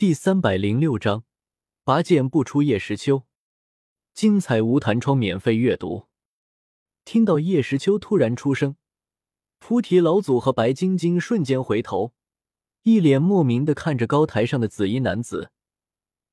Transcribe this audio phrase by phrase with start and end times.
[0.00, 1.24] 第三百零六章，
[1.82, 3.24] 拔剑不出叶时秋。
[4.14, 6.06] 精彩无弹窗免费阅读。
[7.04, 8.76] 听到叶时秋突然出声，
[9.58, 12.14] 菩提老祖和白晶晶瞬间回头，
[12.84, 15.50] 一脸莫名的看着高台上的紫衣男子，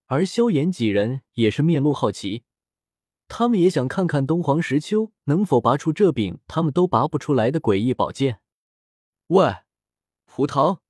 [0.05, 2.43] 而萧炎几人也是面露好奇，
[3.27, 8.41] 他们也想看看东皇石秋能否拔出这柄他们都拔不出来的诡异宝剑。
[9.29, 9.55] 喂，
[10.27, 10.83] 胡桃，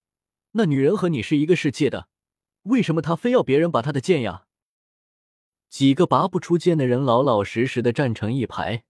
[0.51, 2.09] 那女人和你是一个世界的。
[2.65, 4.45] 为什么他非要别人拔他的剑呀？
[5.69, 8.85] 几个拔不出剑的人老老实实的站成一排。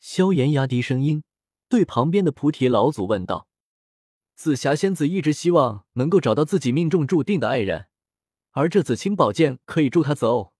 [0.00, 1.22] 萧炎压低声音
[1.68, 3.46] 对旁边的菩提老祖问道
[4.34, 7.86] ：“紫霞仙子一直希望能够找到自己命中注定的爱人，
[8.52, 10.52] 而这紫青宝剑可以助他择偶。”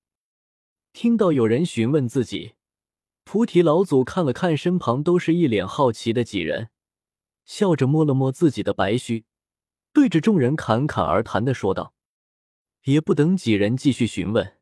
[0.93, 2.55] 听到有人询问自己，
[3.24, 6.70] 菩提老祖看了看身旁都是一脸好奇的几人，
[7.45, 9.24] 笑着摸了摸自己的白须，
[9.93, 11.95] 对着众人侃侃而谈的说道。
[12.88, 14.56] 也不等几人继续询问，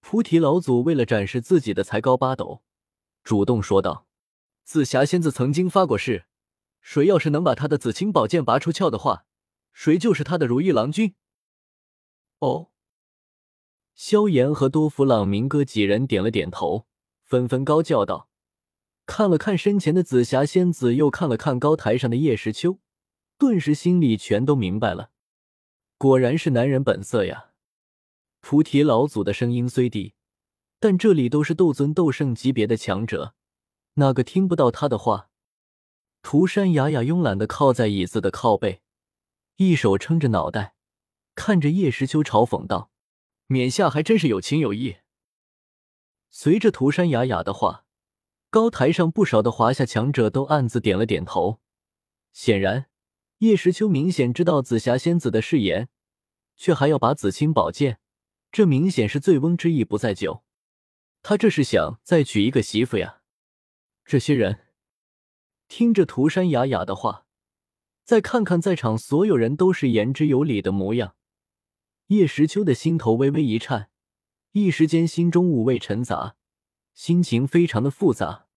[0.00, 2.60] 菩提老祖为了展示自己的才高八斗，
[3.22, 4.08] 主动说道
[4.66, 6.24] ：“紫霞仙子曾经发过誓，
[6.80, 9.26] 谁要是能把她的紫青宝剑拔出鞘的话，
[9.72, 11.14] 谁就是她的如意郎君。”
[12.40, 12.72] 哦，
[13.94, 16.88] 萧炎和多弗朗明哥几人点了点头，
[17.22, 18.28] 纷纷高叫道
[19.06, 22.80] ：“看了看身前的紫霞仙子，又看了看高台上的叶时秋，
[23.38, 25.12] 顿时心里全都明白了。
[25.96, 27.50] 果然是男人本色呀！”
[28.42, 30.14] 菩提老祖的声音虽低，
[30.80, 33.34] 但这里都是斗尊、斗圣级别的强者，
[33.94, 35.30] 哪个听不到他的话？
[36.22, 38.82] 涂山雅雅慵懒的靠在椅子的靠背，
[39.56, 40.74] 一手撑着脑袋，
[41.36, 42.90] 看着叶时秋嘲讽道
[43.46, 44.96] ：“冕下还真是有情有义。”
[46.28, 47.86] 随着涂山雅雅的话，
[48.50, 51.60] 高台上不少的华夏强者都暗自点了点头。
[52.32, 52.86] 显然，
[53.38, 55.88] 叶时秋明显知道紫霞仙子的誓言，
[56.56, 58.00] 却还要把紫青宝剑。
[58.52, 60.44] 这明显是醉翁之意不在酒，
[61.22, 63.22] 他这是想再娶一个媳妇呀！
[64.04, 64.66] 这些人
[65.68, 67.24] 听着涂山雅雅的话，
[68.04, 71.14] 再看看在场所有人都是言之有理的模样，
[72.08, 73.88] 叶时秋的心头微微一颤，
[74.50, 76.36] 一时间心中五味陈杂，
[76.92, 78.48] 心情非常的复杂。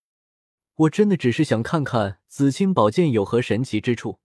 [0.76, 4.20] 我真的只是想看看紫青宝剑有何神奇之处，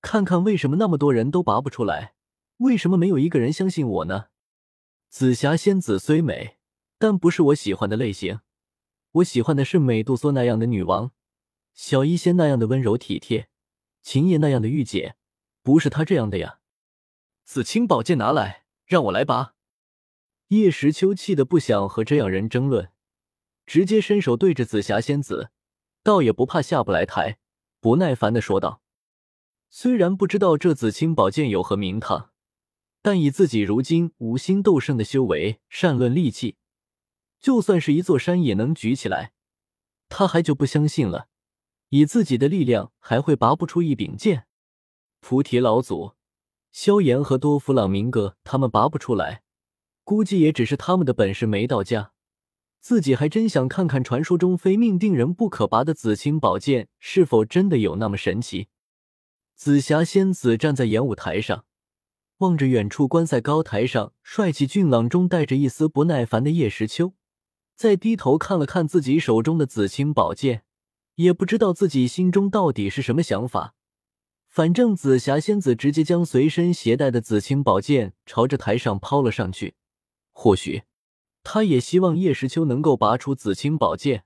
[0.00, 2.14] 看看为什么那么多人都拔不出来，
[2.56, 4.28] 为什么没有一个人相信我呢？
[5.12, 6.56] 紫霞仙子虽美，
[6.98, 8.40] 但不是我喜欢的类型。
[9.10, 11.12] 我喜欢的是美杜莎那样的女王，
[11.74, 13.50] 小医仙那样的温柔体贴，
[14.00, 15.16] 秦叶那样的御姐，
[15.62, 16.60] 不是她这样的呀。
[17.44, 19.52] 紫青宝剑拿来，让我来拔。
[20.48, 22.90] 叶时秋气的不想和这样人争论，
[23.66, 25.50] 直接伸手对着紫霞仙子，
[26.02, 27.36] 倒也不怕下不来台，
[27.80, 28.80] 不耐烦的说道
[29.68, 32.30] ：“虽然不知道这紫青宝剑有何名堂。”
[33.02, 36.56] 但以自己如今五星斗圣的修为，善论力气，
[37.40, 39.32] 就算是一座山也能举起来。
[40.08, 41.26] 他还就不相信了，
[41.88, 44.46] 以自己的力量还会拔不出一柄剑。
[45.20, 46.12] 菩提老祖、
[46.70, 49.42] 萧炎和多弗朗明哥他们拔不出来，
[50.04, 52.12] 估计也只是他们的本事没到家。
[52.80, 58.68] 自己还真想看看传说中非命定人不可拔的紫青宝剑是否真的有那么神奇。
[59.54, 61.64] 紫霞仙子站在演武台上。
[62.42, 67.12] 望着远处观赛高台上帅气俊朗中带着一丝不耐烦的叶时秋，
[67.76, 70.64] 再低头看了看自己手中的紫青宝剑，
[71.14, 73.76] 也不知道自己心中到底是什么想法。
[74.48, 79.76] 反正紫霞仙子直接将随身携带的紫青宝剑朝着台上抛了上去。
[80.32, 80.82] 或许，
[81.44, 84.24] 他也希望叶时秋能够拔出紫青宝剑，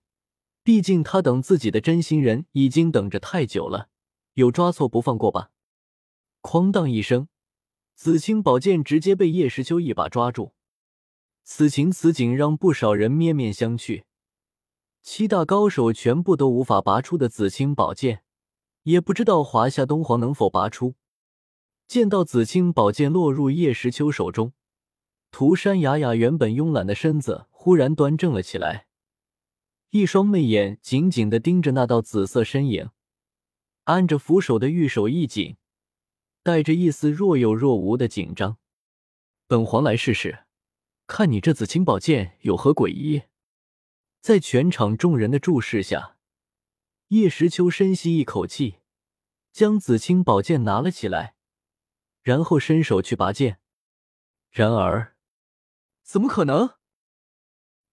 [0.65, 3.91] 毕竟他等自己的真心人已经等着太久了，
[4.33, 5.51] 有抓错不放过吧？
[6.41, 7.29] 哐当一声。
[7.97, 10.53] 紫青宝剑直接被叶时秋一把抓住，
[11.45, 14.05] 此情此景让不少人面面相觑。
[15.01, 18.23] 七大高手全部都无法拔出的紫青宝剑，
[18.83, 20.97] 也不知道华夏东皇能否拔出。
[21.89, 24.53] 见到紫青宝剑落入叶时秋手中，
[25.31, 28.89] 涂山雅雅原本慵懒的身子忽然端正了起来，
[29.89, 32.91] 一双媚眼紧紧的盯着那道紫色身影，
[33.85, 35.57] 按着扶手的玉手一紧。
[36.47, 38.59] 带着一丝若有若无的紧张，
[39.49, 40.47] 本皇来试试，
[41.09, 43.25] 看你这紫青宝剑有何诡异。
[44.21, 46.19] 在全场众人的注视下，
[47.09, 48.77] 叶时秋深吸一口气，
[49.51, 51.35] 将紫青宝剑拿了起来，
[52.23, 53.59] 然后伸手去拔剑。
[54.53, 55.17] 然而，
[56.05, 56.75] 怎么可能？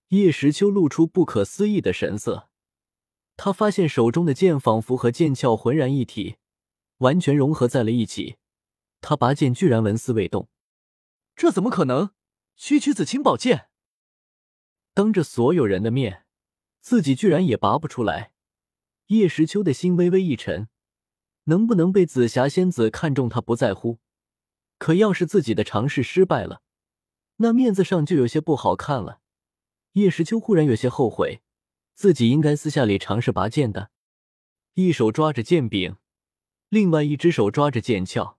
[0.10, 2.52] 叶时秋露出不可思议的神色，
[3.36, 6.36] 他发现手中的剑仿佛和剑鞘浑然一体，
[6.98, 8.38] 完全融合在了一起。
[9.04, 10.48] 他拔剑居然纹丝未动，
[11.36, 12.12] 这怎么可能？
[12.56, 13.68] 区区紫青宝剑，
[14.94, 16.26] 当着所有人的面，
[16.80, 18.32] 自己居然也拔不出来。
[19.08, 20.70] 叶时秋的心微微一沉，
[21.46, 24.00] 能不能被紫霞仙子看中他不在乎，
[24.78, 26.62] 可要是自己的尝试失败了，
[27.38, 29.20] 那面子上就有些不好看了。
[29.94, 31.42] 叶时秋忽然有些后悔，
[31.94, 33.92] 自己应该私下里尝试拔剑的，
[34.76, 35.98] 一手抓着剑柄，
[36.70, 38.38] 另外一只手抓着剑鞘。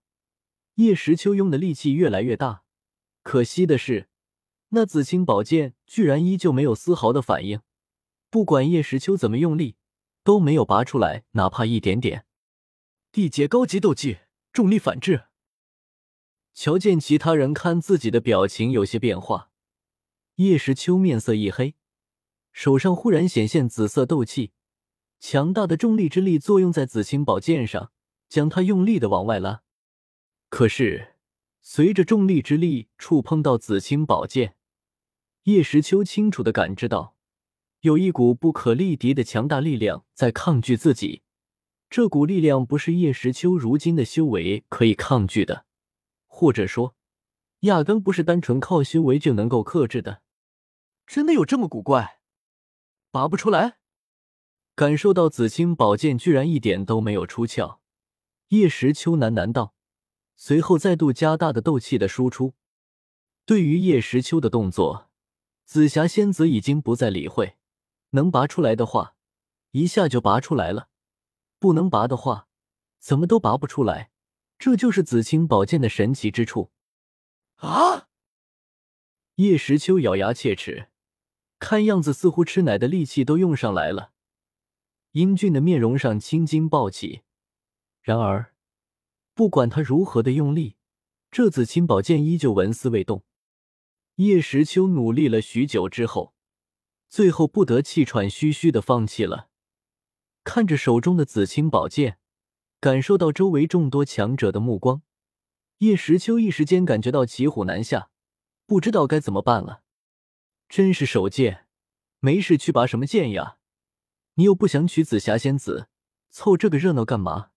[0.75, 2.65] 叶时秋用的力气越来越大。
[3.23, 4.09] 可惜的是，
[4.71, 7.61] 那紫青宝剑居然依旧没有丝毫的反应，
[8.31, 9.77] 不管叶时秋怎么用力，
[10.23, 12.27] 都没有拔出来，哪怕一点点。
[13.11, 14.19] 地阶高级斗技，
[14.53, 15.25] 重力反制。
[16.53, 19.51] 瞧见其他人看自己的表情有些变化，
[20.37, 21.75] 叶时秋面色一黑，
[22.53, 24.53] 手上忽然显现紫色斗气，
[25.19, 27.91] 强大的重力之力作用在紫青宝剑上，
[28.29, 29.64] 将它用力的往外拉。
[30.55, 31.17] 可是。
[31.63, 34.55] 随着重力之力触碰到紫青宝剑，
[35.45, 37.17] 叶时秋清楚的感知到，
[37.81, 41.23] 有一股不可力敌的强大力量在抗拒自己。
[41.91, 45.67] 这股力量不是叶时秋如今的修为可以抗拒的，
[46.29, 46.95] 或者说，
[47.61, 50.23] 压根不是单纯靠修为就能够克制的。
[51.05, 52.21] 真的有这么古怪？
[53.11, 53.79] 拔不出来？
[54.77, 57.81] 感受到紫青宝剑居然一点都没有出鞘，
[58.51, 59.75] 叶时秋喃喃道。
[60.37, 62.55] 随后再度加大的斗气的输出。
[63.47, 65.11] 对于叶时秋的动作，
[65.65, 67.57] 紫霞仙子已经不再理会。
[68.11, 69.17] 能拔出来的话，
[69.73, 70.89] 一下就拔出来了；
[71.59, 72.49] 不能拔的话，
[72.99, 74.11] 怎么都拔不出来。
[74.57, 76.71] 这就是紫青宝剑的神奇之处。
[77.57, 78.09] 啊！
[79.35, 80.91] 叶时秋咬牙切齿，
[81.59, 84.13] 看样子似乎吃奶的力气都用上来了。
[85.11, 87.23] 英俊的面容上青筋暴起，
[88.01, 88.54] 然而。
[89.35, 90.77] 不管他如何的用力，
[91.31, 93.25] 这紫青宝剑依旧纹丝未动。
[94.17, 96.35] 叶时秋努力了许久之后，
[97.09, 99.49] 最后不得气喘吁吁的放弃了。
[100.45, 102.19] 看着手中的紫青宝剑，
[102.79, 105.03] 感受到周围众多强者的目光，
[105.79, 108.11] 叶时秋一时间感觉到骑虎难下，
[108.67, 109.83] 不知道该怎么办了。
[110.69, 111.67] 真是手贱，
[112.21, 113.57] 没事去拔什么剑呀？
[114.35, 115.89] 你又不想娶紫霞仙子，
[116.31, 117.51] 凑这个热闹干嘛？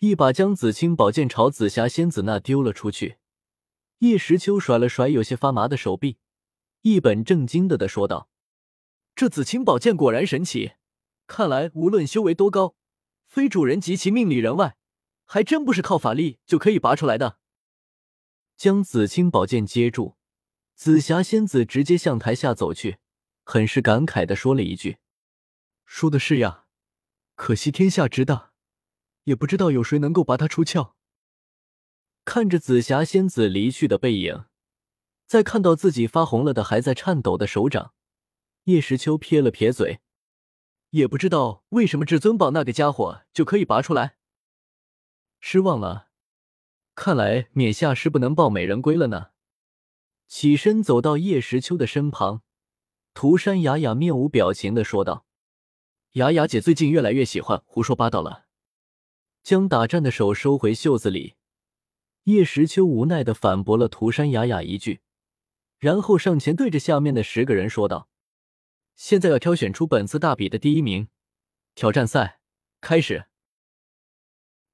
[0.00, 3.18] 一把将紫青宝剑朝紫霞仙子那丢了出去，
[3.98, 6.18] 叶时秋甩了甩有些发麻的手臂，
[6.82, 8.28] 一本正经的的说道
[9.16, 10.74] ：“这紫青宝剑果然神奇，
[11.26, 12.76] 看来无论修为多高，
[13.26, 14.76] 非主人及其命里人外，
[15.24, 17.38] 还真不是靠法力就可以拔出来的。”
[18.56, 20.16] 将紫青宝剑接住，
[20.76, 22.98] 紫霞仙子直接向台下走去，
[23.42, 24.98] 很是感慨的说了一句
[25.84, 26.66] ：“说的是呀，
[27.34, 28.52] 可惜天下之大。”
[29.28, 30.94] 也不知道有谁能够拔他出鞘。
[32.24, 34.46] 看着紫霞仙子离去的背影，
[35.26, 37.92] 再看到自己发红了的还在颤抖的手掌，
[38.64, 40.00] 叶时秋撇了撇嘴，
[40.90, 44.16] 也不知道为什么至尊宝那个家伙就可以拔出来。
[45.40, 46.08] 失望了，
[46.94, 49.32] 看来冕下是不能抱美人归了呢。
[50.26, 52.42] 起身走到叶时秋的身旁，
[53.12, 55.26] 涂山雅雅面无表情的说道
[56.12, 58.46] ：“雅雅姐最近越来越喜欢胡说八道了。”
[59.48, 61.36] 将打颤的手收回袖子里，
[62.24, 65.00] 叶时秋无奈的反驳了涂山雅雅一句，
[65.78, 68.10] 然后上前对着下面的十个人说道
[68.94, 71.08] ：“现在要挑选出本次大比的第一名，
[71.74, 72.42] 挑战赛
[72.82, 73.28] 开始。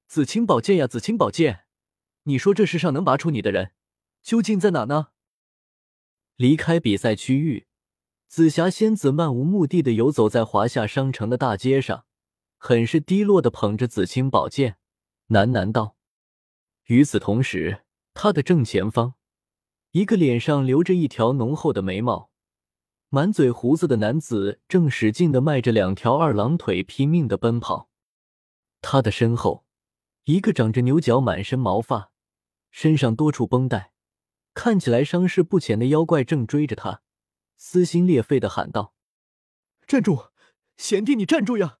[0.07, 1.61] 紫青宝剑呀，紫青宝剑，
[2.23, 3.71] 你说这世上能拔出你的人，
[4.21, 5.11] 究竟在哪呢？”
[6.35, 7.67] 离开比赛区域，
[8.27, 12.05] 紫霞仙子漫无目的的游走在华夏商城的大街上。
[12.57, 14.77] 很是低落的捧着紫青宝剑，
[15.29, 15.95] 喃喃道
[16.85, 17.83] ：“与此同时，
[18.13, 19.15] 他的正前方，
[19.91, 22.31] 一个脸上留着一条浓厚的眉毛、
[23.09, 27.89] 满嘴胡子的男子正使劲的迈着两条二郎腿，拼命的奔跑。
[28.81, 29.65] 他的身后，
[30.23, 32.11] 一个长着牛角、满身毛发、
[32.71, 33.93] 身上多处绷带、
[34.53, 37.01] 看起来伤势不浅的妖怪正追着他，
[37.57, 38.95] 撕心裂肺的喊道
[39.85, 40.29] ：‘站住，
[40.77, 41.77] 贤弟，你站住呀！’”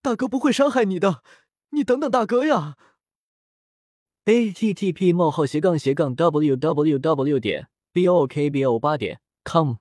[0.00, 1.22] 大哥不会伤害你的，
[1.70, 2.76] 你等等大哥呀
[4.24, 9.76] ！a t t p 冒号斜杠斜杠 w w w 点 b o k b o 八点 com